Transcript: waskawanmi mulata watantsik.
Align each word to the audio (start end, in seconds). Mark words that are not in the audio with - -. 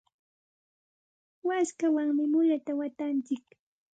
waskawanmi 1.47 2.23
mulata 2.31 2.71
watantsik. 2.79 3.45